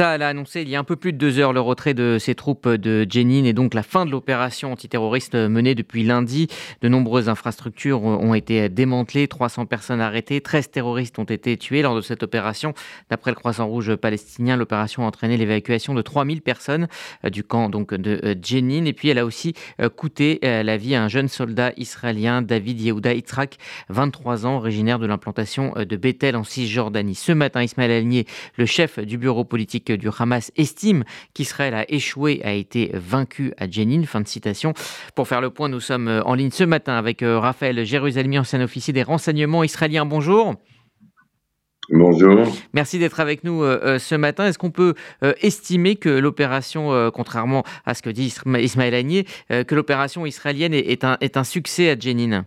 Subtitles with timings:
[0.00, 2.18] Elle a annoncé il y a un peu plus de deux heures le retrait de
[2.20, 6.46] ses troupes de Jenin et donc la fin de l'opération antiterroriste menée depuis lundi.
[6.82, 11.96] De nombreuses infrastructures ont été démantelées, 300 personnes arrêtées, 13 terroristes ont été tués lors
[11.96, 12.74] de cette opération.
[13.10, 16.86] D'après le Croissant Rouge palestinien, l'opération a entraîné l'évacuation de 3000 personnes
[17.24, 20.76] euh, du camp donc de euh, Jenin et puis elle a aussi euh, coûté la
[20.76, 23.56] vie à un jeune soldat israélien, David Yehuda Yitzhak,
[23.88, 27.14] 23 ans, originaire de l'implantation de Bethel en Cisjordanie.
[27.14, 28.26] Ce matin, Ismaël Alnier,
[28.56, 33.68] le chef du bureau politique du Hamas, estime qu'Israël a échoué, a été vaincu à
[33.70, 34.04] Jenin.
[34.04, 34.74] Fin de citation.
[35.14, 38.92] Pour faire le point, nous sommes en ligne ce matin avec Raphaël Jérusalemi, ancien officier
[38.92, 40.06] des renseignements israéliens.
[40.06, 40.56] Bonjour.
[41.90, 42.46] Bonjour.
[42.74, 44.46] Merci d'être avec nous euh, euh, ce matin.
[44.46, 49.74] Est-ce qu'on peut euh, estimer que l'opération, contrairement à ce que dit Ismaël Agnier, que
[49.74, 52.44] l'opération israélienne est, un, est un succès à Jenin?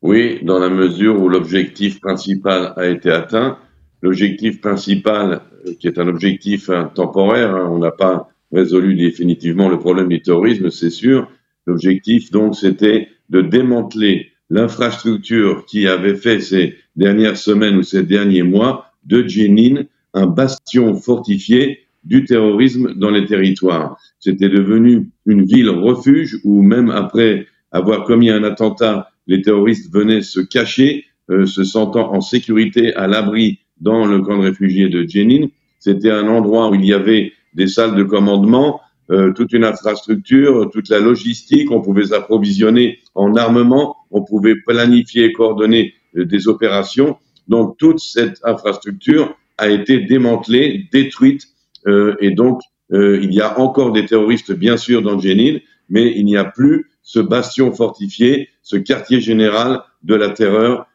[0.00, 3.58] Oui, dans la mesure où l'objectif principal a été atteint.
[4.02, 5.42] L'objectif principal,
[5.78, 10.20] qui est un objectif hein, temporaire, hein, on n'a pas résolu définitivement le problème du
[10.20, 11.28] terrorisme, c'est sûr.
[11.66, 18.42] L'objectif, donc, c'était de démanteler l'infrastructure qui avait fait ces dernières semaines ou ces derniers
[18.42, 23.96] mois de Jenin un bastion fortifié du terrorisme dans les territoires.
[24.18, 30.20] C'était devenu une ville refuge où même après avoir commis un attentat, les terroristes venaient
[30.20, 35.06] se cacher, euh, se sentant en sécurité à l'abri dans le camp de réfugiés de
[35.08, 35.46] Jenin.
[35.82, 38.80] C'était un endroit où il y avait des salles de commandement,
[39.10, 45.24] euh, toute une infrastructure, toute la logistique, on pouvait s'approvisionner en armement, on pouvait planifier
[45.24, 47.16] et coordonner euh, des opérations.
[47.48, 51.48] Donc toute cette infrastructure a été démantelée, détruite,
[51.88, 52.60] euh, et donc
[52.94, 55.56] il y a encore des terroristes bien sûr dans Jenin,
[55.88, 60.86] mais il n'y a plus ce bastion fortifié, ce quartier général de la terreur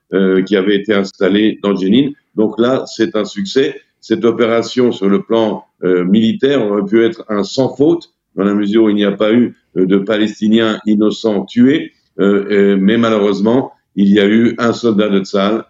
[0.46, 2.12] qui avait été installé dans Jenin.
[2.36, 7.26] Donc là, c'est un succès cette opération sur le plan euh, militaire aurait pu être
[7.28, 10.80] un sans faute, dans la mesure où il n'y a pas eu euh, de Palestiniens
[10.86, 15.66] innocents tués, euh, mais malheureusement, il y a eu un soldat de Tzal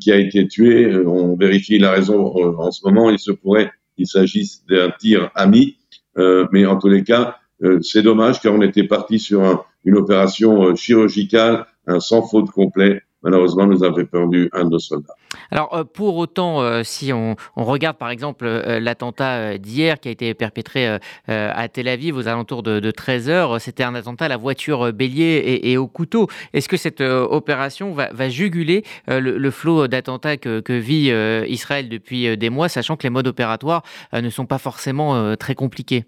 [0.00, 0.96] qui a été tué.
[1.06, 3.10] On vérifie la raison en ce moment.
[3.10, 5.76] Il se pourrait qu'il s'agisse d'un tir ami,
[6.16, 7.36] mais en tous les cas,
[7.82, 13.66] c'est dommage car on était parti sur une opération chirurgicale, un sans faute complet malheureusement,
[13.66, 15.14] nous avons perdu un de nos soldats.
[15.50, 20.10] Alors, euh, pour autant, euh, si on, regarde par exemple euh, l'attentat d'hier qui a
[20.10, 24.36] été perpétré à Tel Aviv aux alentours de, 13 heures, c'était un attentat à la
[24.36, 26.28] voiture bélier et, au couteau.
[26.52, 31.12] Est-ce que cette opération va, juguler le, flot d'attentats que, vit
[31.50, 36.04] Israël depuis des mois, sachant que les modes opératoires ne sont pas forcément très compliqués?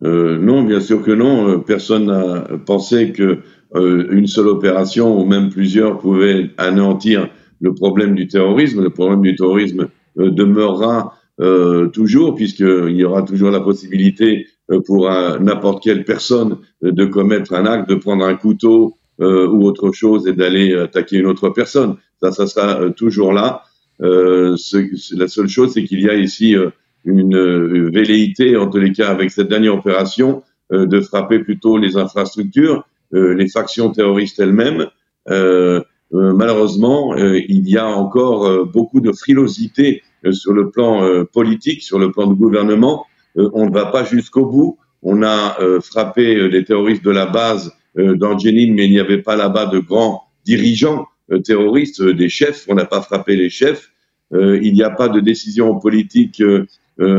[0.00, 1.60] Non, bien sûr que non.
[1.60, 3.40] Personne n'a pensé que
[3.76, 7.28] euh, une seule opération ou même plusieurs pouvaient anéantir
[7.60, 8.82] le problème du terrorisme.
[8.82, 14.46] Le problème du terrorisme euh, demeurera euh, toujours, puisqu'il y aura toujours la possibilité
[14.86, 20.26] pour n'importe quelle personne de commettre un acte, de prendre un couteau ou autre chose
[20.26, 21.96] et d'aller attaquer une autre personne.
[22.22, 23.64] Ça, ça sera toujours là.
[24.00, 26.56] Ce, la seule chose, c'est qu'il y a ici
[27.04, 32.78] une velléité, en tous les cas avec cette dernière opération, de frapper plutôt les infrastructures
[32.78, 34.86] euh, les factions terroristes elles-mêmes.
[35.30, 35.80] Euh,
[36.12, 42.12] euh, malheureusement, il y a encore beaucoup de frilosité sur le plan politique, sur le
[42.12, 43.06] plan du gouvernement.
[43.36, 44.78] on ne va pas jusqu'au bout.
[45.02, 49.36] On a frappé les terroristes de la base dans Jenin, mais il n'y avait pas
[49.36, 51.06] là-bas de grands dirigeants
[51.44, 52.64] terroristes, des chefs.
[52.68, 53.90] On n'a pas frappé les chefs.
[54.32, 56.42] il n'y a pas de décision politique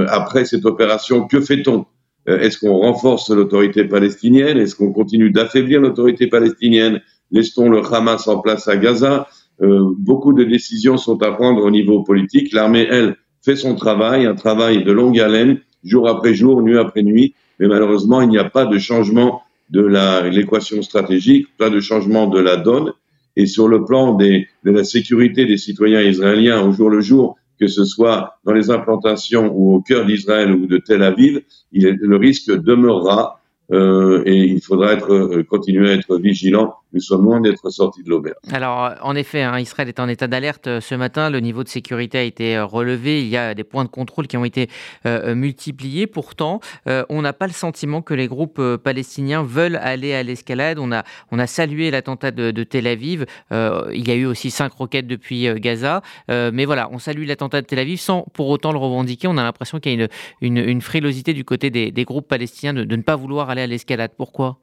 [0.08, 1.28] après cette opération.
[1.28, 1.80] Que fait-on?
[1.80, 1.95] euh,
[2.28, 4.58] est-ce qu'on renforce l'autorité palestinienne?
[4.58, 7.02] Est-ce qu'on continue d'affaiblir l'autorité palestinienne?
[7.32, 9.28] Laisse-t-on le Hamas en place à Gaza
[9.62, 12.52] euh, Beaucoup de décisions sont à prendre au niveau politique.
[12.54, 13.16] L'armée, elle,
[13.46, 17.36] fait son travail, un travail de longue haleine, jour après jour, nuit après nuit.
[17.60, 19.82] Mais malheureusement, il n'y a pas de changement de
[20.30, 22.94] l'équation stratégique, pas de changement de la donne.
[23.36, 27.38] Et sur le plan des, de la sécurité des citoyens israéliens au jour le jour,
[27.60, 31.42] que ce soit dans les implantations ou au cœur d'Israël ou de Tel Aviv,
[31.72, 33.40] le risque demeurera
[33.72, 36.76] euh, et il faudra être, euh, continuer à être vigilant.
[36.96, 38.38] Nous sommes loin d'être sortis de l'auberge.
[38.54, 41.30] Alors, en effet, hein, Israël est en état d'alerte euh, ce matin.
[41.30, 43.22] Le niveau de sécurité a été relevé.
[43.22, 44.70] Il y a des points de contrôle qui ont été
[45.04, 46.08] multipliés.
[46.08, 50.80] Pourtant, on n'a pas le sentiment que les groupes palestiniens veulent aller à l'escalade.
[50.80, 53.26] On a, on a salué l'attentat de, Tel Aviv.
[53.52, 56.02] il y a eu aussi cinq roquettes depuis Gaza.
[56.30, 59.28] mais voilà, on salue l'attentat de Tel Aviv sans pour autant le revendiquer.
[59.28, 60.08] On a l'impression qu'il y a
[60.42, 64.12] une, frilosité du côté des, groupes palestiniens de ne pas vouloir aller à l'escalade.
[64.18, 64.60] Pourquoi?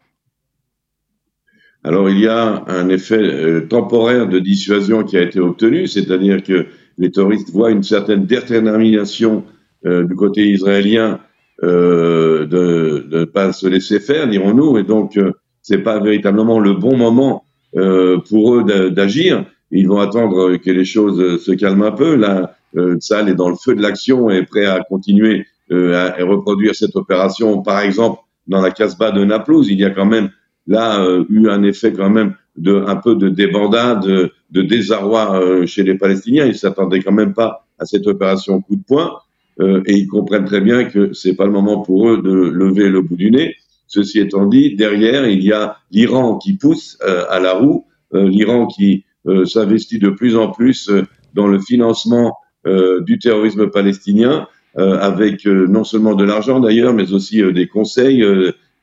[1.84, 6.43] Alors il y a un effet euh, temporaire de dissuasion qui a été obtenu, c'est-à-dire
[6.43, 6.67] que
[6.99, 9.44] les terroristes voient une certaine détermination
[9.84, 11.19] du côté israélien
[11.61, 15.19] de ne pas se laisser faire, dirons-nous, et donc
[15.61, 19.44] c'est pas véritablement le bon moment pour eux d'agir.
[19.73, 22.14] Ils vont attendre que les choses se calment un peu.
[22.14, 26.25] Là, euh, Tsal est dans le feu de l'action et prêt à continuer euh, à,
[26.25, 27.62] reproduire cette opération.
[27.62, 30.31] Par exemple, dans la Casbah de Naplouse, il y a quand même
[30.67, 35.67] là euh, eu un effet quand même de un peu de débandade, de, désarroi euh,
[35.67, 36.47] chez les Palestiniens.
[36.47, 39.19] Ils s'attendaient quand même pas à cette opération coup de poing
[39.61, 43.00] et ils comprennent très bien que c'est pas le moment pour eux de lever le
[43.00, 43.55] bout du nez.
[43.87, 49.05] Ceci étant dit, derrière il y a l'Iran qui pousse à la roue, l'Iran qui
[49.44, 50.91] s'investit de plus en plus
[51.35, 52.35] dans le financement
[52.65, 54.47] euh, du terrorisme palestinien,
[54.79, 58.25] euh, avec euh, non seulement de l'argent d'ailleurs, mais aussi des conseils,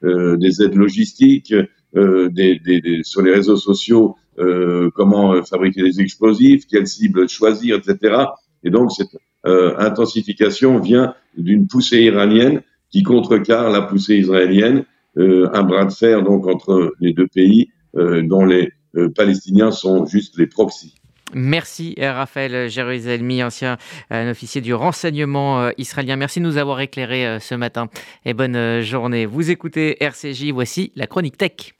[0.01, 1.53] des aides logistiques,
[1.93, 4.15] des, des, sur les réseaux sociaux,
[4.95, 8.25] comment fabriquer des explosifs, quelles cibles choisir, etc.
[8.63, 12.61] Et donc cette intensification vient d'une poussée iranienne
[12.91, 14.85] qui contrecarre la poussée israélienne,
[15.17, 17.69] un bras de fer donc entre les deux pays
[18.03, 18.71] dont les
[19.15, 20.98] Palestiniens sont juste les proxys.
[21.33, 23.77] Merci Raphaël Jérusalemi, ancien
[24.11, 26.15] euh, officier du renseignement euh, israélien.
[26.15, 27.89] Merci de nous avoir éclairé euh, ce matin
[28.25, 29.25] et bonne journée.
[29.25, 31.78] Vous écoutez RCJ, voici la chronique tech.